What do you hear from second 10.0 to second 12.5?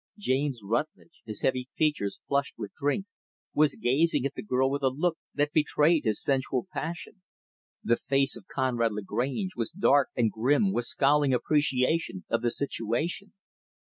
and grim with scowling appreciation of the